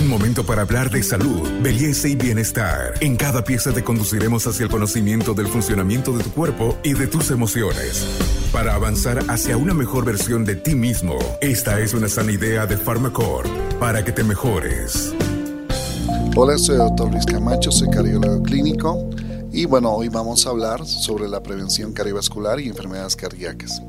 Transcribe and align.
Un 0.00 0.08
momento 0.08 0.46
para 0.46 0.62
hablar 0.62 0.88
de 0.88 1.02
salud, 1.02 1.46
belleza 1.60 2.08
y 2.08 2.16
bienestar. 2.16 2.94
En 3.00 3.16
cada 3.16 3.44
pieza 3.44 3.70
te 3.70 3.84
conduciremos 3.84 4.46
hacia 4.46 4.64
el 4.64 4.70
conocimiento 4.70 5.34
del 5.34 5.46
funcionamiento 5.46 6.16
de 6.16 6.24
tu 6.24 6.30
cuerpo 6.30 6.78
y 6.82 6.94
de 6.94 7.06
tus 7.06 7.30
emociones. 7.30 8.06
Para 8.50 8.74
avanzar 8.74 9.18
hacia 9.28 9.58
una 9.58 9.74
mejor 9.74 10.06
versión 10.06 10.46
de 10.46 10.56
ti 10.56 10.74
mismo, 10.74 11.18
esta 11.42 11.80
es 11.80 11.92
una 11.92 12.08
sana 12.08 12.32
idea 12.32 12.64
de 12.64 12.78
Pharmacore 12.78 13.50
para 13.78 14.02
que 14.02 14.10
te 14.12 14.24
mejores. 14.24 15.12
Hola, 16.34 16.56
soy 16.56 16.76
el 16.76 16.78
doctor 16.78 17.10
Luis 17.10 17.26
Camacho, 17.26 17.70
soy 17.70 17.90
cardiólogo 17.90 18.42
clínico 18.42 19.06
y 19.52 19.66
bueno, 19.66 19.92
hoy 19.92 20.08
vamos 20.08 20.46
a 20.46 20.50
hablar 20.50 20.86
sobre 20.86 21.28
la 21.28 21.42
prevención 21.42 21.92
cardiovascular 21.92 22.58
y 22.58 22.68
enfermedades 22.68 23.16
cardíacas. 23.16 23.82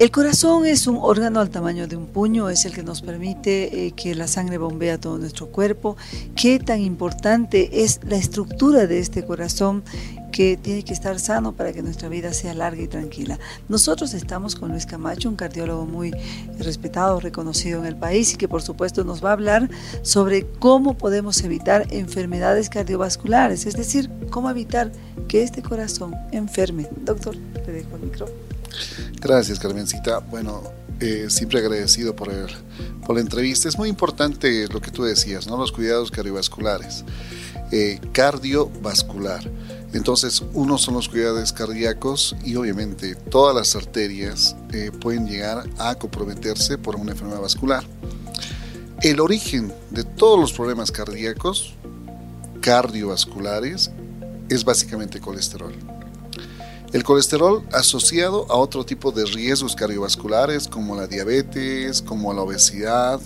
El 0.00 0.10
corazón 0.10 0.66
es 0.66 0.88
un 0.88 0.98
órgano 1.00 1.38
al 1.38 1.50
tamaño 1.50 1.86
de 1.86 1.94
un 1.94 2.06
puño, 2.06 2.48
es 2.50 2.64
el 2.64 2.72
que 2.72 2.82
nos 2.82 3.00
permite 3.00 3.86
eh, 3.86 3.92
que 3.92 4.16
la 4.16 4.26
sangre 4.26 4.58
bombee 4.58 4.90
a 4.90 4.98
todo 4.98 5.18
nuestro 5.18 5.46
cuerpo. 5.46 5.96
¿Qué 6.34 6.58
tan 6.58 6.80
importante 6.80 7.84
es 7.84 8.00
la 8.02 8.16
estructura 8.16 8.88
de 8.88 8.98
este 8.98 9.24
corazón 9.24 9.84
que 10.32 10.56
tiene 10.56 10.82
que 10.82 10.92
estar 10.92 11.20
sano 11.20 11.52
para 11.52 11.72
que 11.72 11.80
nuestra 11.80 12.08
vida 12.08 12.32
sea 12.32 12.54
larga 12.54 12.82
y 12.82 12.88
tranquila? 12.88 13.38
Nosotros 13.68 14.14
estamos 14.14 14.56
con 14.56 14.72
Luis 14.72 14.84
Camacho, 14.84 15.28
un 15.28 15.36
cardiólogo 15.36 15.86
muy 15.86 16.12
respetado, 16.58 17.20
reconocido 17.20 17.78
en 17.78 17.86
el 17.86 17.94
país 17.94 18.34
y 18.34 18.36
que 18.36 18.48
por 18.48 18.62
supuesto 18.62 19.04
nos 19.04 19.24
va 19.24 19.30
a 19.30 19.34
hablar 19.34 19.70
sobre 20.02 20.44
cómo 20.58 20.94
podemos 20.94 21.40
evitar 21.44 21.86
enfermedades 21.90 22.68
cardiovasculares, 22.68 23.64
es 23.64 23.76
decir, 23.76 24.10
cómo 24.30 24.50
evitar 24.50 24.90
que 25.28 25.42
este 25.42 25.62
corazón 25.62 26.14
enferme. 26.32 26.88
Doctor, 27.02 27.36
le 27.36 27.72
dejo 27.72 27.96
el 27.96 28.02
micrófono. 28.02 28.38
Gracias, 29.20 29.58
Carmencita. 29.58 30.18
Bueno, 30.18 30.62
eh, 31.00 31.26
siempre 31.28 31.58
agradecido 31.58 32.14
por, 32.14 32.30
el, 32.30 32.46
por 33.06 33.16
la 33.16 33.20
entrevista. 33.20 33.68
Es 33.68 33.78
muy 33.78 33.88
importante 33.88 34.66
lo 34.68 34.80
que 34.80 34.90
tú 34.90 35.04
decías, 35.04 35.46
¿no? 35.46 35.56
Los 35.56 35.72
cuidados 35.72 36.10
cardiovasculares. 36.10 37.04
Eh, 37.72 38.00
cardiovascular. 38.12 39.50
Entonces, 39.92 40.42
uno 40.54 40.76
son 40.76 40.94
los 40.94 41.08
cuidados 41.08 41.52
cardíacos 41.52 42.36
y 42.44 42.56
obviamente 42.56 43.14
todas 43.14 43.54
las 43.54 43.76
arterias 43.76 44.56
eh, 44.72 44.90
pueden 45.00 45.26
llegar 45.26 45.64
a 45.78 45.94
comprometerse 45.94 46.78
por 46.78 46.96
una 46.96 47.12
enfermedad 47.12 47.40
vascular. 47.40 47.84
El 49.02 49.20
origen 49.20 49.72
de 49.90 50.04
todos 50.04 50.38
los 50.38 50.52
problemas 50.52 50.90
cardíacos 50.90 51.74
cardiovasculares 52.60 53.90
es 54.48 54.64
básicamente 54.64 55.20
colesterol. 55.20 55.74
El 56.92 57.02
colesterol 57.02 57.66
asociado 57.72 58.46
a 58.48 58.54
otro 58.54 58.84
tipo 58.86 59.10
de 59.10 59.24
riesgos 59.24 59.74
cardiovasculares 59.74 60.68
como 60.68 60.94
la 60.94 61.08
diabetes, 61.08 62.00
como 62.00 62.32
la 62.32 62.42
obesidad, 62.42 63.20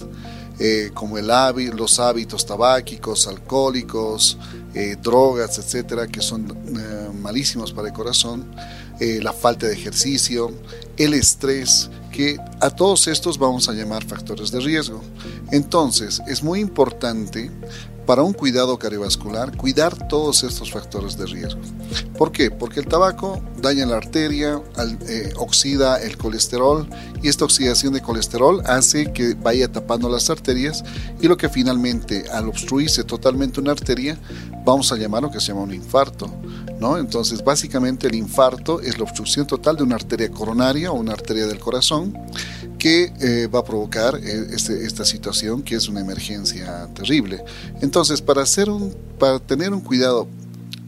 eh, 0.58 0.91
como 0.92 1.19
el 1.19 1.28
los 1.77 2.00
hábitos 2.00 2.44
tabáquicos, 2.44 3.28
alcohólicos, 3.28 4.39
eh, 4.74 4.96
drogas, 5.00 5.58
etcétera, 5.58 6.08
que 6.08 6.20
son 6.20 6.50
eh, 6.50 7.11
malísimos 7.14 7.72
para 7.72 7.89
el 7.89 7.94
corazón, 7.94 8.50
la 8.98 9.33
falta 9.33 9.69
de 9.69 9.74
ejercicio, 9.74 10.50
el 10.96 11.14
estrés, 11.14 11.89
que 12.11 12.36
a 12.61 12.70
todos 12.70 13.06
estos 13.06 13.39
vamos 13.39 13.69
a 13.69 13.72
llamar 13.72 14.05
factores 14.05 14.50
de 14.50 14.58
riesgo. 14.58 15.00
Entonces, 15.52 16.20
es 16.27 16.42
muy 16.42 16.58
importante 16.58 17.48
para 18.09 18.23
un 18.23 18.33
cuidado 18.33 18.78
cardiovascular, 18.78 19.55
cuidar 19.55 20.09
todos 20.09 20.42
estos 20.42 20.73
factores 20.73 21.19
de 21.19 21.27
riesgo. 21.27 21.61
¿Por 22.17 22.33
qué? 22.33 22.51
Porque 22.51 22.81
el 22.81 22.87
tabaco 22.87 23.42
daña 23.61 23.84
la 23.84 23.98
arteria, 23.98 24.62
eh, 25.06 25.34
oxida 25.37 26.01
el 26.01 26.17
colesterol 26.17 26.89
y 27.23 27.29
esta 27.29 27.45
oxidación 27.45 27.92
de 27.92 28.01
colesterol 28.01 28.62
hace 28.64 29.12
que 29.12 29.34
vaya 29.34 29.70
tapando 29.70 30.09
las 30.09 30.31
arterias 30.31 30.83
y 31.20 31.29
lo 31.29 31.36
que 31.36 31.51
finalmente 31.51 32.25
al 32.33 32.48
obstruirse 32.48 33.05
totalmente 33.05 33.61
una 33.61 33.73
arteria 33.73 34.19
vamos 34.64 34.91
a 34.91 34.97
llamar 34.97 35.25
lo 35.25 35.31
que 35.31 35.39
se 35.39 35.48
llama 35.48 35.64
un 35.64 35.75
infarto. 35.75 36.33
¿no? 36.81 36.97
Entonces 36.97 37.45
básicamente 37.45 38.06
el 38.06 38.14
infarto 38.14 38.80
es 38.80 38.97
la 38.97 39.05
obstrucción 39.05 39.47
total 39.47 39.77
de 39.77 39.83
una 39.83 39.97
arteria 39.97 40.30
coronaria 40.30 40.91
o 40.92 40.95
una 40.95 41.13
arteria 41.13 41.47
del 41.47 41.58
corazón 41.58 42.17
que 42.78 43.12
eh, 43.20 43.48
va 43.48 43.61
a 43.61 43.64
provocar 43.64 44.16
eh, 44.16 44.46
este, 44.52 44.84
esta 44.86 45.05
situación 45.05 45.62
que 45.62 45.74
es 45.74 45.89
una 45.89 46.00
emergencia 46.00 46.89
terrible. 46.94 47.44
Entonces, 47.80 48.22
para, 48.22 48.44
tener 49.40 49.72
un 49.72 49.80
cuidado 49.80 50.28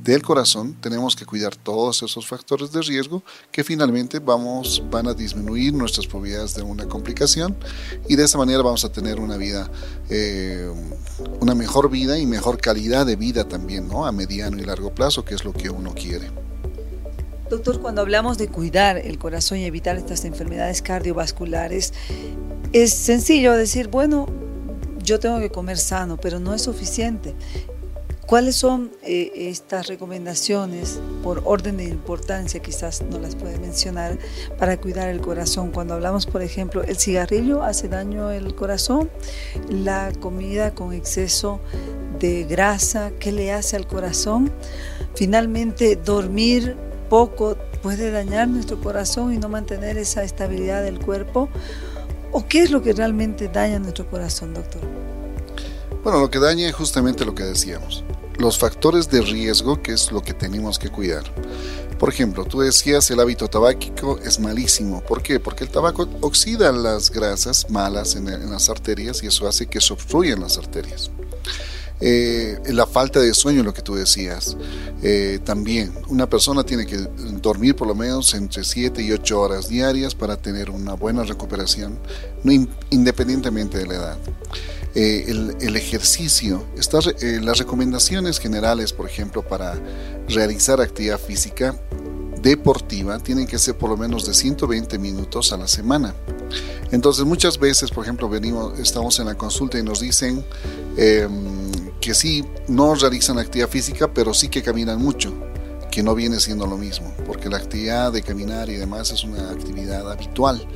del 0.04 0.22
corazón 0.22 0.74
tenemos 0.80 1.14
que 1.14 1.26
cuidar 1.26 1.54
todos 1.56 2.02
esos 2.02 2.26
factores 2.26 2.72
de 2.72 2.80
riesgo 2.80 3.22
que 3.52 3.62
finalmente 3.62 4.18
vamos, 4.18 4.82
van 4.90 5.06
a 5.08 5.14
disminuir 5.14 5.74
nuestras 5.74 6.06
probabilidades 6.06 6.54
de 6.54 6.62
una 6.62 6.86
complicación 6.86 7.54
y 8.08 8.16
de 8.16 8.24
esa 8.24 8.38
manera 8.38 8.62
vamos 8.62 8.84
a 8.84 8.90
tener 8.90 9.20
una 9.20 9.36
vida, 9.36 9.70
eh, 10.08 10.72
una 11.40 11.54
mejor 11.54 11.90
vida 11.90 12.18
y 12.18 12.24
mejor 12.24 12.58
calidad 12.58 13.04
de 13.04 13.16
vida 13.16 13.46
también, 13.46 13.88
¿no? 13.88 14.06
A 14.06 14.12
mediano 14.12 14.58
y 14.58 14.62
largo 14.62 14.94
plazo, 14.94 15.24
que 15.24 15.34
es 15.34 15.44
lo 15.44 15.52
que 15.52 15.68
uno 15.68 15.92
quiere. 15.94 16.30
Doctor, 17.50 17.80
cuando 17.80 18.00
hablamos 18.00 18.38
de 18.38 18.46
cuidar 18.46 18.96
el 18.96 19.18
corazón 19.18 19.58
y 19.58 19.64
evitar 19.64 19.96
estas 19.96 20.24
enfermedades 20.24 20.82
cardiovasculares, 20.82 21.92
es 22.72 22.92
sencillo 22.92 23.54
decir, 23.54 23.88
bueno, 23.88 24.28
yo 25.02 25.18
tengo 25.18 25.40
que 25.40 25.50
comer 25.50 25.76
sano, 25.76 26.16
pero 26.16 26.38
no 26.38 26.54
es 26.54 26.62
suficiente. 26.62 27.34
¿Cuáles 28.24 28.54
son 28.54 28.92
eh, 29.02 29.32
estas 29.34 29.88
recomendaciones 29.88 31.00
por 31.24 31.42
orden 31.44 31.78
de 31.78 31.86
importancia? 31.86 32.60
Quizás 32.60 33.02
no 33.02 33.18
las 33.18 33.34
puede 33.34 33.58
mencionar 33.58 34.16
para 34.56 34.80
cuidar 34.80 35.08
el 35.08 35.20
corazón. 35.20 35.72
Cuando 35.72 35.94
hablamos, 35.94 36.26
por 36.26 36.42
ejemplo, 36.42 36.84
el 36.84 36.98
cigarrillo 36.98 37.64
hace 37.64 37.88
daño 37.88 38.28
al 38.28 38.54
corazón, 38.54 39.10
la 39.68 40.12
comida 40.20 40.72
con 40.72 40.92
exceso 40.92 41.58
de 42.20 42.44
grasa, 42.44 43.10
¿qué 43.18 43.32
le 43.32 43.50
hace 43.50 43.74
al 43.74 43.88
corazón? 43.88 44.52
Finalmente, 45.16 45.96
dormir 45.96 46.76
poco 47.10 47.58
puede 47.82 48.10
dañar 48.10 48.48
nuestro 48.48 48.80
corazón 48.80 49.34
y 49.34 49.38
no 49.38 49.50
mantener 49.50 49.98
esa 49.98 50.22
estabilidad 50.22 50.82
del 50.82 50.98
cuerpo? 50.98 51.50
¿O 52.32 52.46
qué 52.46 52.62
es 52.62 52.70
lo 52.70 52.80
que 52.80 52.94
realmente 52.94 53.48
daña 53.48 53.78
nuestro 53.78 54.08
corazón, 54.08 54.54
doctor? 54.54 54.80
Bueno, 56.02 56.20
lo 56.20 56.30
que 56.30 56.38
daña 56.38 56.66
es 56.66 56.74
justamente 56.74 57.26
lo 57.26 57.34
que 57.34 57.42
decíamos, 57.42 58.04
los 58.38 58.56
factores 58.56 59.10
de 59.10 59.20
riesgo, 59.20 59.82
que 59.82 59.92
es 59.92 60.10
lo 60.10 60.22
que 60.22 60.32
tenemos 60.32 60.78
que 60.78 60.88
cuidar. 60.88 61.24
Por 61.98 62.08
ejemplo, 62.08 62.46
tú 62.46 62.60
decías 62.60 63.10
el 63.10 63.20
hábito 63.20 63.48
tabáquico 63.48 64.18
es 64.24 64.40
malísimo. 64.40 65.02
¿Por 65.02 65.22
qué? 65.22 65.38
Porque 65.38 65.64
el 65.64 65.70
tabaco 65.70 66.08
oxida 66.22 66.72
las 66.72 67.10
grasas 67.10 67.68
malas 67.68 68.16
en, 68.16 68.50
las 68.50 68.70
arterias 68.70 69.22
y 69.22 69.26
eso 69.26 69.46
hace 69.46 69.66
que 69.66 69.82
se 69.82 69.92
obstruyan 69.92 70.40
las 70.40 70.56
arterias. 70.56 71.10
Eh, 72.00 72.58
la 72.68 72.86
falta 72.86 73.20
de 73.20 73.34
sueño, 73.34 73.62
lo 73.62 73.74
que 73.74 73.82
tú 73.82 73.94
decías. 73.94 74.56
Eh, 75.02 75.38
también, 75.44 75.92
una 76.08 76.28
persona 76.28 76.64
tiene 76.64 76.86
que 76.86 76.96
dormir 77.42 77.76
por 77.76 77.88
lo 77.88 77.94
menos 77.94 78.32
entre 78.34 78.64
7 78.64 79.02
y 79.02 79.12
8 79.12 79.40
horas 79.40 79.68
diarias 79.68 80.14
para 80.14 80.36
tener 80.36 80.70
una 80.70 80.94
buena 80.94 81.24
recuperación, 81.24 81.98
independientemente 82.90 83.78
de 83.78 83.86
la 83.86 83.94
edad. 83.94 84.18
Eh, 84.94 85.26
el, 85.28 85.76
ejercicio, 85.76 86.64
las 87.42 87.58
recomendaciones 87.58 88.40
generales, 88.40 88.92
por 88.92 89.08
ejemplo, 89.08 89.46
para 89.46 89.78
realizar 90.28 90.80
actividad 90.80 91.20
física 91.20 91.78
deportiva 92.42 93.18
tienen 93.18 93.46
que 93.46 93.58
ser 93.58 93.76
por 93.76 93.90
lo 93.90 93.96
menos 93.96 94.26
de 94.26 94.34
120 94.34 94.98
minutos 94.98 95.52
a 95.52 95.58
la 95.58 95.68
semana. 95.68 96.14
Entonces 96.90 97.24
muchas 97.24 97.58
veces, 97.58 97.90
por 97.90 98.04
ejemplo, 98.04 98.28
venimos, 98.28 98.78
estamos 98.78 99.18
en 99.20 99.26
la 99.26 99.36
consulta 99.36 99.78
y 99.78 99.82
nos 99.82 100.00
dicen, 100.00 100.44
em, 100.96 101.59
que 102.00 102.14
sí 102.14 102.44
no 102.68 102.94
realizan 102.94 103.38
actividad 103.38 103.68
física, 103.68 104.12
pero 104.12 104.34
sí 104.34 104.48
que 104.48 104.62
caminan 104.62 104.98
mucho, 105.00 105.32
que 105.90 106.02
no 106.02 106.14
viene 106.14 106.40
siendo 106.40 106.66
lo 106.66 106.76
mismo, 106.76 107.12
porque 107.26 107.48
la 107.48 107.58
actividad 107.58 108.12
de 108.12 108.22
caminar 108.22 108.70
y 108.70 108.76
demás 108.76 109.10
es 109.10 109.24
una 109.24 109.50
actividad 109.50 110.10
habitual. 110.10 110.66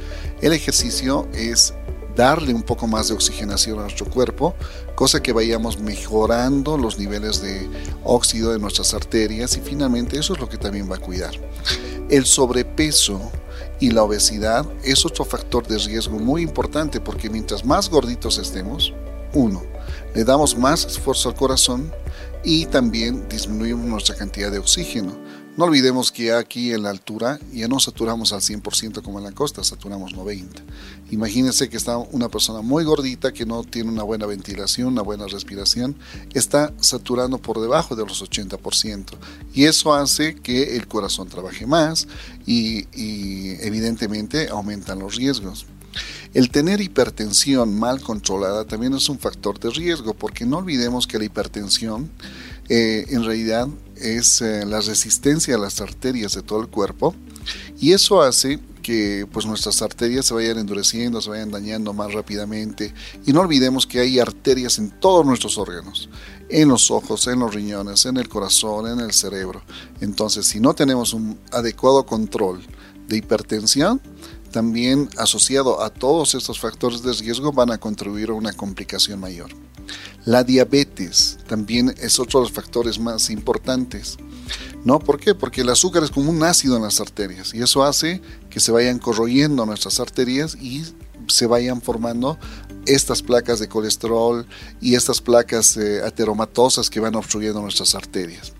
El 0.40 0.52
ejercicio 0.52 1.28
es 1.32 1.74
darle 2.16 2.54
un 2.54 2.62
poco 2.62 2.86
más 2.86 3.08
de 3.08 3.14
oxigenación 3.14 3.78
a 3.78 3.82
nuestro 3.82 4.06
cuerpo, 4.06 4.54
cosa 4.94 5.22
que 5.22 5.32
vayamos 5.32 5.78
mejorando 5.80 6.76
los 6.78 6.98
niveles 6.98 7.40
de 7.40 7.68
óxido 8.04 8.52
de 8.52 8.58
nuestras 8.58 8.94
arterias 8.94 9.56
y 9.56 9.60
finalmente 9.60 10.18
eso 10.18 10.34
es 10.34 10.40
lo 10.40 10.48
que 10.48 10.58
también 10.58 10.90
va 10.90 10.96
a 10.96 11.00
cuidar. 11.00 11.32
El 12.08 12.26
sobrepeso 12.26 13.32
y 13.80 13.90
la 13.90 14.02
obesidad 14.02 14.66
es 14.84 15.04
otro 15.04 15.24
factor 15.24 15.66
de 15.66 15.78
riesgo 15.78 16.18
muy 16.18 16.42
importante 16.42 17.00
porque 17.00 17.30
mientras 17.30 17.64
más 17.64 17.88
gorditos 17.88 18.38
estemos, 18.38 18.92
uno, 19.32 19.62
le 20.14 20.24
damos 20.24 20.56
más 20.56 20.84
esfuerzo 20.84 21.28
al 21.28 21.34
corazón 21.34 21.92
y 22.44 22.66
también 22.66 23.28
disminuimos 23.28 23.86
nuestra 23.86 24.14
cantidad 24.14 24.50
de 24.52 24.58
oxígeno. 24.58 25.18
No 25.56 25.66
olvidemos 25.66 26.10
que 26.10 26.32
aquí 26.32 26.72
en 26.72 26.82
la 26.82 26.90
altura 26.90 27.38
ya 27.52 27.68
no 27.68 27.78
saturamos 27.78 28.32
al 28.32 28.40
100% 28.40 29.02
como 29.02 29.18
en 29.18 29.24
la 29.24 29.30
costa, 29.30 29.62
saturamos 29.62 30.12
90%. 30.12 30.48
Imagínense 31.12 31.68
que 31.68 31.76
está 31.76 31.96
una 31.96 32.28
persona 32.28 32.60
muy 32.60 32.82
gordita 32.82 33.32
que 33.32 33.46
no 33.46 33.62
tiene 33.62 33.90
una 33.90 34.02
buena 34.02 34.26
ventilación, 34.26 34.88
una 34.88 35.02
buena 35.02 35.28
respiración, 35.28 35.96
está 36.32 36.74
saturando 36.80 37.38
por 37.38 37.60
debajo 37.60 37.94
de 37.94 38.04
los 38.04 38.20
80%. 38.20 39.12
Y 39.52 39.66
eso 39.66 39.94
hace 39.94 40.34
que 40.34 40.76
el 40.76 40.88
corazón 40.88 41.28
trabaje 41.28 41.66
más 41.66 42.08
y, 42.46 42.88
y 42.92 43.52
evidentemente 43.64 44.48
aumentan 44.48 44.98
los 44.98 45.14
riesgos. 45.14 45.66
El 46.34 46.50
tener 46.50 46.80
hipertensión 46.80 47.78
mal 47.78 48.00
controlada 48.00 48.64
también 48.64 48.92
es 48.94 49.08
un 49.08 49.20
factor 49.20 49.60
de 49.60 49.70
riesgo, 49.70 50.14
porque 50.14 50.44
no 50.44 50.58
olvidemos 50.58 51.06
que 51.06 51.18
la 51.18 51.24
hipertensión 51.24 52.10
eh, 52.68 53.06
en 53.10 53.24
realidad 53.24 53.68
es 53.96 54.40
eh, 54.42 54.64
la 54.66 54.80
resistencia 54.80 55.54
a 55.54 55.58
las 55.58 55.80
arterias 55.80 56.34
de 56.34 56.42
todo 56.42 56.60
el 56.60 56.68
cuerpo 56.68 57.14
y 57.78 57.92
eso 57.92 58.20
hace 58.22 58.58
que 58.82 59.26
pues 59.32 59.46
nuestras 59.46 59.80
arterias 59.80 60.26
se 60.26 60.34
vayan 60.34 60.58
endureciendo, 60.58 61.20
se 61.20 61.30
vayan 61.30 61.50
dañando 61.50 61.92
más 61.92 62.12
rápidamente 62.12 62.92
y 63.24 63.32
no 63.32 63.40
olvidemos 63.40 63.86
que 63.86 64.00
hay 64.00 64.18
arterias 64.18 64.78
en 64.78 64.90
todos 64.90 65.24
nuestros 65.24 65.56
órganos, 65.56 66.08
en 66.48 66.68
los 66.68 66.90
ojos, 66.90 67.26
en 67.28 67.38
los 67.38 67.54
riñones, 67.54 68.04
en 68.06 68.16
el 68.16 68.28
corazón, 68.28 68.86
en 68.90 69.00
el 69.00 69.12
cerebro. 69.12 69.62
Entonces, 70.00 70.46
si 70.46 70.60
no 70.60 70.74
tenemos 70.74 71.14
un 71.14 71.38
adecuado 71.52 72.04
control 72.04 72.60
de 73.08 73.18
hipertensión, 73.18 74.00
también 74.54 75.10
asociado 75.18 75.82
a 75.82 75.90
todos 75.90 76.36
estos 76.36 76.60
factores 76.60 77.02
de 77.02 77.12
riesgo 77.12 77.50
van 77.50 77.72
a 77.72 77.78
contribuir 77.78 78.30
a 78.30 78.34
una 78.34 78.52
complicación 78.52 79.18
mayor. 79.18 79.50
La 80.24 80.44
diabetes 80.44 81.38
también 81.48 81.92
es 82.00 82.20
otro 82.20 82.38
de 82.38 82.46
los 82.46 82.52
factores 82.52 83.00
más 83.00 83.30
importantes. 83.30 84.16
¿No? 84.84 85.00
¿Por 85.00 85.18
qué? 85.18 85.34
Porque 85.34 85.62
el 85.62 85.70
azúcar 85.70 86.04
es 86.04 86.12
como 86.12 86.30
un 86.30 86.44
ácido 86.44 86.76
en 86.76 86.84
las 86.84 87.00
arterias 87.00 87.52
y 87.52 87.62
eso 87.62 87.82
hace 87.82 88.22
que 88.48 88.60
se 88.60 88.70
vayan 88.70 89.00
corroyendo 89.00 89.66
nuestras 89.66 89.98
arterias 89.98 90.54
y 90.54 90.84
se 91.26 91.46
vayan 91.48 91.82
formando 91.82 92.38
estas 92.86 93.22
placas 93.22 93.58
de 93.58 93.68
colesterol 93.68 94.46
y 94.80 94.94
estas 94.94 95.20
placas 95.20 95.76
eh, 95.76 96.00
ateromatosas 96.04 96.90
que 96.90 97.00
van 97.00 97.16
obstruyendo 97.16 97.60
nuestras 97.60 97.96
arterias. 97.96 98.52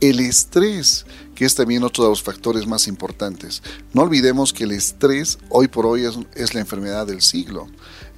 El 0.00 0.20
estrés, 0.20 1.06
que 1.40 1.46
es 1.46 1.54
también 1.54 1.84
otro 1.84 2.04
de 2.04 2.10
los 2.10 2.22
factores 2.22 2.66
más 2.66 2.86
importantes. 2.86 3.62
No 3.94 4.02
olvidemos 4.02 4.52
que 4.52 4.64
el 4.64 4.72
estrés 4.72 5.38
hoy 5.48 5.68
por 5.68 5.86
hoy 5.86 6.04
es, 6.34 6.52
la 6.52 6.60
enfermedad 6.60 7.06
del 7.06 7.22
siglo. 7.22 7.66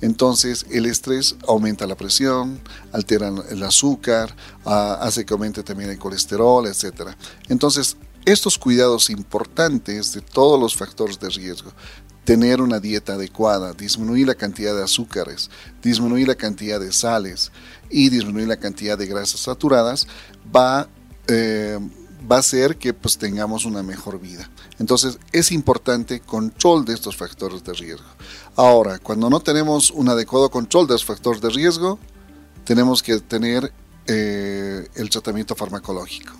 Entonces 0.00 0.66
el 0.72 0.86
estrés 0.86 1.36
aumenta 1.46 1.86
la 1.86 1.94
presión, 1.94 2.58
altera 2.90 3.32
el 3.48 3.62
azúcar, 3.62 4.34
ah, 4.64 4.98
hace 5.00 5.24
que 5.24 5.34
aumente 5.34 5.62
también 5.62 5.90
el 5.90 6.00
colesterol, 6.00 6.66
etc. 6.66 7.10
Entonces 7.48 7.96
estos 8.24 8.58
cuidados 8.58 9.08
importantes 9.08 10.12
de 10.12 10.20
todos 10.20 10.58
los 10.58 10.74
factores 10.76 11.20
de 11.20 11.28
riesgo, 11.28 11.70
tener 12.24 12.60
una 12.60 12.80
dieta 12.80 13.12
adecuada, 13.12 13.72
disminuir 13.72 14.26
la 14.26 14.34
cantidad 14.34 14.74
de 14.74 14.82
azúcares, 14.82 15.48
disminuir 15.80 16.26
la 16.26 16.34
cantidad 16.34 16.80
de 16.80 16.90
sales 16.90 17.52
y 17.88 18.08
disminuir 18.08 18.48
la 18.48 18.56
cantidad 18.56 18.98
de 18.98 19.06
grasas 19.06 19.42
saturadas, 19.42 20.08
va, 20.52 20.88
eh, 21.28 21.78
va 22.30 22.36
a 22.36 22.40
hacer 22.40 22.76
que 22.76 22.94
pues, 22.94 23.18
tengamos 23.18 23.64
una 23.64 23.82
mejor 23.82 24.20
vida. 24.20 24.48
Entonces 24.78 25.18
es 25.32 25.52
importante 25.52 26.20
control 26.20 26.84
de 26.84 26.94
estos 26.94 27.16
factores 27.16 27.64
de 27.64 27.72
riesgo. 27.72 28.06
Ahora, 28.56 28.98
cuando 28.98 29.30
no 29.30 29.40
tenemos 29.40 29.90
un 29.90 30.08
adecuado 30.08 30.50
control 30.50 30.86
de 30.86 30.94
los 30.94 31.04
factores 31.04 31.40
de 31.40 31.50
riesgo, 31.50 31.98
tenemos 32.64 33.02
que 33.02 33.20
tener 33.20 33.72
eh, 34.06 34.88
el 34.94 35.10
tratamiento 35.10 35.54
farmacológico. 35.54 36.32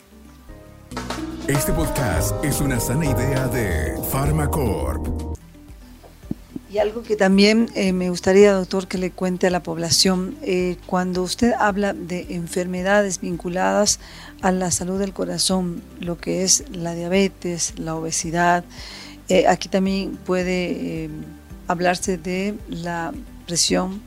Este 1.49 1.73
podcast 1.73 2.45
es 2.45 2.61
una 2.61 2.79
sana 2.79 3.07
idea 3.07 3.49
de 3.49 4.01
Pharmacorp. 4.11 5.42
Y 6.73 6.79
algo 6.79 7.03
que 7.03 7.17
también 7.17 7.69
eh, 7.75 7.93
me 7.93 8.09
gustaría, 8.09 8.55
doctor, 8.55 8.89
que 8.89 8.97
le 8.97 9.11
cuente 9.11 9.47
a 9.47 9.51
la 9.51 9.63
población, 9.63 10.39
eh, 10.41 10.79
cuando 10.87 11.23
usted 11.23 11.53
habla 11.59 11.93
de 11.93 12.29
enfermedades 12.31 13.21
vinculadas 13.21 14.01
a 14.41 14.53
la 14.53 14.71
salud 14.71 14.99
del 14.99 15.13
corazón, 15.13 15.83
lo 16.01 16.17
que 16.17 16.45
es 16.45 16.65
la 16.73 16.95
diabetes, 16.95 17.75
la 17.77 17.95
obesidad, 17.95 18.65
eh, 19.29 19.47
aquí 19.49 19.69
también 19.69 20.17
puede 20.17 21.11
hablarse 21.69 22.17
de 22.17 22.55
la 22.71 23.13
presión 23.47 24.01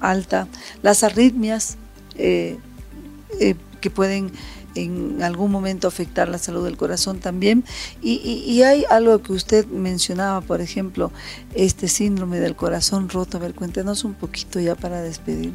alta, 0.00 0.48
las 0.82 1.04
arritmias 1.04 1.76
que 2.16 3.90
pueden 3.94 4.32
en 4.74 5.22
algún 5.22 5.50
momento 5.50 5.88
afectar 5.88 6.28
la 6.28 6.38
salud 6.38 6.64
del 6.64 6.76
corazón 6.76 7.18
también. 7.18 7.64
Y, 8.02 8.62
hay 8.62 8.84
algo 8.90 9.22
que 9.22 9.32
usted 9.32 9.66
mencionaba, 9.66 10.40
por 10.40 10.60
ejemplo, 10.60 11.10
este 11.54 11.88
síndrome 11.88 12.40
del 12.40 12.56
corazón 12.56 13.08
roto. 13.08 13.38
A 13.38 13.40
ver, 13.40 13.54
cuéntenos 13.54 14.04
un 14.04 14.14
poquito 14.14 14.60
ya 14.60 14.74
para 14.74 15.02
despedir. 15.02 15.52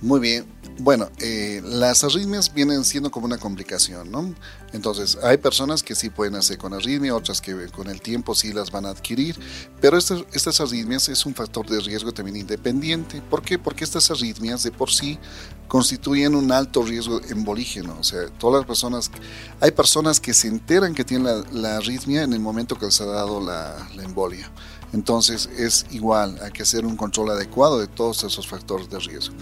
Muy 0.00 0.20
bien. 0.20 0.44
Bueno, 0.78 1.10
eh, 1.18 1.60
las 1.62 2.04
arritmias 2.04 2.54
vienen 2.54 2.84
siendo 2.84 3.10
como 3.10 3.26
una 3.26 3.36
complicación, 3.36 4.10
¿no? 4.10 4.34
Entonces, 4.72 5.18
hay 5.22 5.36
personas 5.36 5.82
que 5.82 5.94
sí 5.94 6.08
pueden 6.08 6.36
hacer 6.36 6.56
con 6.56 6.72
arritmia, 6.72 7.14
otras 7.14 7.40
que 7.40 7.66
con 7.68 7.88
el 7.88 8.00
tiempo 8.00 8.34
sí 8.34 8.52
las 8.52 8.70
van 8.70 8.86
a 8.86 8.90
adquirir, 8.90 9.38
pero 9.80 9.98
estas, 9.98 10.24
estas 10.32 10.60
arritmias 10.60 11.08
es 11.08 11.26
un 11.26 11.34
factor 11.34 11.68
de 11.68 11.80
riesgo 11.80 12.12
también 12.12 12.36
independiente. 12.36 13.20
¿Por 13.28 13.42
qué? 13.42 13.58
Porque 13.58 13.84
estas 13.84 14.10
arritmias 14.10 14.62
de 14.62 14.70
por 14.70 14.90
sí 14.90 15.18
constituyen 15.68 16.34
un 16.34 16.50
alto 16.50 16.82
riesgo 16.82 17.20
embolígeno. 17.28 17.96
O 17.98 18.04
sea, 18.04 18.28
todas 18.38 18.60
las 18.60 18.66
personas, 18.66 19.10
hay 19.60 19.72
personas 19.72 20.18
que 20.18 20.32
se 20.32 20.48
enteran 20.48 20.94
que 20.94 21.04
tienen 21.04 21.44
la, 21.52 21.76
arritmia 21.76 22.22
en 22.22 22.32
el 22.32 22.40
momento 22.40 22.78
que 22.78 22.86
les 22.86 23.00
ha 23.00 23.06
dado 23.06 23.40
la 23.40 23.86
embolia. 24.02 24.50
Entonces 24.92 25.48
es 25.56 25.86
igual, 25.90 26.38
hay 26.42 26.50
que 26.50 26.62
hacer 26.62 26.84
un 26.84 26.96
control 26.96 27.30
adecuado 27.30 27.78
de 27.78 27.86
todos 27.86 28.24
esos 28.24 28.46
factores 28.46 28.90
de 28.90 28.98
riesgo. 28.98 29.34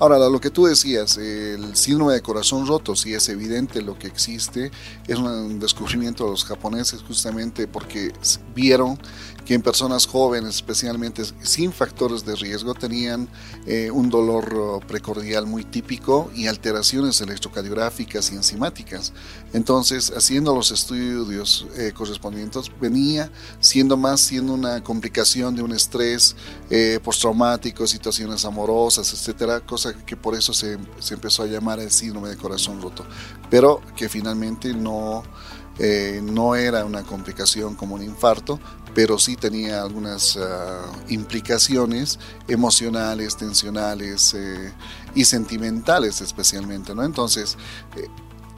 Ahora, 0.00 0.18
lo 0.28 0.40
que 0.40 0.50
tú 0.50 0.66
decías, 0.66 1.16
el 1.16 1.74
síndrome 1.74 2.12
de 2.12 2.22
corazón 2.22 2.66
roto, 2.66 2.94
si 2.94 3.14
es 3.14 3.28
evidente 3.28 3.82
lo 3.82 3.98
que 3.98 4.06
existe, 4.06 4.70
es 5.08 5.18
un 5.18 5.58
descubrimiento 5.58 6.24
de 6.24 6.30
los 6.30 6.44
japoneses 6.44 7.02
justamente 7.02 7.66
porque 7.66 8.12
vieron 8.54 8.96
que 9.44 9.54
en 9.54 9.62
personas 9.62 10.06
jóvenes, 10.06 10.56
especialmente 10.56 11.22
sin 11.42 11.72
factores 11.72 12.24
de 12.24 12.36
riesgo, 12.36 12.74
tenían 12.74 13.28
eh, 13.66 13.90
un 13.90 14.10
dolor 14.10 14.54
oh, 14.54 14.80
precordial 14.86 15.46
muy 15.46 15.64
típico 15.64 16.30
y 16.34 16.48
alteraciones 16.48 17.20
electrocardiográficas 17.22 18.30
y 18.30 18.36
enzimáticas. 18.36 19.14
Entonces, 19.54 20.12
haciendo 20.14 20.54
los 20.54 20.70
estudios 20.70 21.66
eh, 21.78 21.92
correspondientes, 21.94 22.70
venía 22.78 23.32
siendo 23.58 23.96
más 23.96 24.20
siendo 24.20 24.52
una 24.52 24.84
complicación 24.88 25.54
de 25.54 25.60
un 25.60 25.72
estrés 25.72 26.34
eh, 26.70 26.98
postraumático, 27.04 27.86
situaciones 27.86 28.46
amorosas, 28.46 29.12
etcétera, 29.12 29.60
cosa 29.60 29.92
que 29.92 30.16
por 30.16 30.34
eso 30.34 30.54
se, 30.54 30.78
empezó 31.10 31.42
a 31.42 31.46
llamar 31.46 31.78
el 31.78 31.90
síndrome 31.90 32.30
de 32.30 32.38
corazón 32.38 32.80
roto, 32.80 33.04
pero 33.50 33.82
que 33.94 34.08
finalmente 34.08 34.72
no 34.72 35.24
eh, 35.78 36.22
no 36.24 36.56
era 36.56 36.86
una 36.86 37.02
complicación 37.02 37.74
como 37.74 37.96
un 37.96 38.02
infarto, 38.02 38.58
pero 38.94 39.18
sí 39.18 39.36
tenía 39.36 39.82
algunas 39.82 40.38
ah, 40.38 40.90
implicaciones 41.08 42.18
emocionales, 42.48 43.36
tensionales 43.36 44.32
eh, 44.32 44.72
y 45.14 45.26
sentimentales 45.26 46.22
especialmente, 46.22 46.94
¿no? 46.94 47.04
Entonces, 47.04 47.58
eh, 47.94 48.08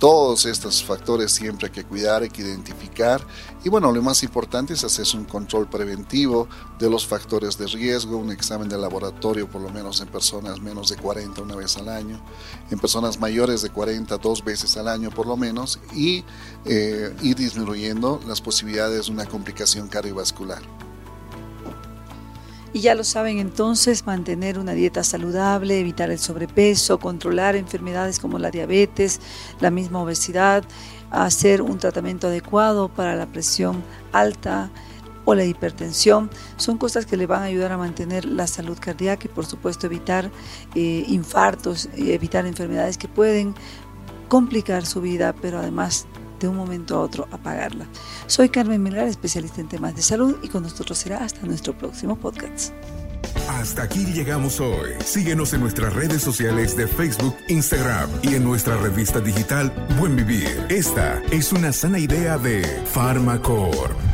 todos 0.01 0.47
estos 0.47 0.83
factores 0.83 1.31
siempre 1.31 1.67
hay 1.67 1.73
que 1.73 1.85
cuidar, 1.85 2.23
hay 2.23 2.31
que 2.31 2.41
identificar. 2.41 3.21
Y 3.63 3.69
bueno, 3.69 3.93
lo 3.93 4.01
más 4.01 4.23
importante 4.23 4.73
es 4.73 4.83
hacer 4.83 5.07
un 5.15 5.27
control 5.27 5.69
preventivo 5.69 6.49
de 6.79 6.89
los 6.89 7.07
factores 7.07 7.59
de 7.59 7.67
riesgo, 7.67 8.17
un 8.17 8.33
examen 8.33 8.69
de 8.71 8.79
laboratorio 8.79 9.49
por 9.49 9.61
lo 9.61 9.69
menos 9.69 10.01
en 10.01 10.09
personas 10.09 10.59
menos 10.61 10.89
de 10.89 10.97
40 10.97 11.43
una 11.43 11.55
vez 11.55 11.77
al 11.77 11.91
año, 11.91 12.19
en 12.71 12.79
personas 12.79 13.21
mayores 13.21 13.61
de 13.61 13.69
40 13.69 14.17
dos 14.17 14.43
veces 14.43 14.75
al 14.79 14.89
año 14.89 15.11
por 15.11 15.27
lo 15.27 15.37
menos, 15.37 15.79
y 15.95 16.25
eh, 16.65 17.15
ir 17.21 17.37
disminuyendo 17.37 18.21
las 18.27 18.41
posibilidades 18.41 19.07
de 19.07 19.13
una 19.13 19.27
complicación 19.27 19.89
cardiovascular. 19.89 20.63
Y 22.73 22.81
ya 22.81 22.95
lo 22.95 23.03
saben 23.03 23.39
entonces, 23.39 24.07
mantener 24.07 24.59
una 24.59 24.73
dieta 24.73 25.03
saludable, 25.03 25.81
evitar 25.81 26.11
el 26.11 26.19
sobrepeso, 26.21 26.99
controlar 26.99 27.57
enfermedades 27.57 28.21
como 28.21 28.39
la 28.39 28.51
diabetes, 28.51 29.21
la 29.59 29.71
misma 29.71 30.03
obesidad, 30.03 30.63
hacer 31.11 31.63
un 31.63 31.79
tratamiento 31.79 32.29
adecuado 32.29 32.89
para 32.89 33.17
la 33.17 33.27
presión 33.27 33.83
alta 34.13 34.71
o 35.25 35.35
la 35.35 35.45
hipertensión, 35.45 36.31
son 36.57 36.79
cosas 36.79 37.07
que 37.07 37.17
le 37.17 37.27
van 37.27 37.43
a 37.43 37.47
ayudar 37.47 37.73
a 37.73 37.77
mantener 37.77 38.25
la 38.25 38.47
salud 38.47 38.79
cardíaca 38.81 39.27
y 39.27 39.29
por 39.29 39.47
supuesto 39.47 39.87
evitar 39.87 40.31
eh, 40.75 41.05
infartos, 41.09 41.89
evitar 41.97 42.47
enfermedades 42.47 42.99
que 42.99 43.09
pueden 43.09 43.55
complicar 44.29 44.87
su 44.87 45.01
vida, 45.01 45.35
pero 45.35 45.59
además 45.59 46.07
de 46.41 46.49
un 46.49 46.57
momento 46.57 46.97
a 46.97 47.01
otro 47.01 47.29
apagarla. 47.31 47.87
Soy 48.27 48.49
Carmen 48.49 48.83
Milgar, 48.83 49.07
especialista 49.07 49.61
en 49.61 49.69
temas 49.69 49.95
de 49.95 50.03
salud 50.03 50.37
y 50.43 50.49
con 50.49 50.63
nosotros 50.63 50.99
será 50.99 51.19
hasta 51.19 51.47
nuestro 51.47 51.77
próximo 51.77 52.17
podcast. 52.17 52.73
Hasta 53.49 53.83
aquí 53.83 54.07
llegamos 54.07 54.61
hoy. 54.61 54.91
Síguenos 55.05 55.53
en 55.53 55.61
nuestras 55.61 55.93
redes 55.93 56.23
sociales 56.23 56.77
de 56.77 56.87
Facebook, 56.87 57.37
Instagram 57.49 58.09
y 58.23 58.35
en 58.35 58.45
nuestra 58.45 58.77
revista 58.77 59.21
digital 59.21 59.73
Buen 59.99 60.17
Vivir. 60.17 60.67
Esta 60.69 61.21
es 61.31 61.53
una 61.53 61.73
sana 61.73 61.99
idea 61.99 62.39
de 62.39 62.63
Farmacor. 62.87 64.10